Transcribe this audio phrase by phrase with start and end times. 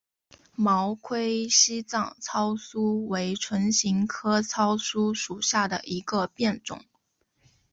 [0.55, 6.83] 毛盔西藏糙苏为唇形科糙苏属下的一个变种。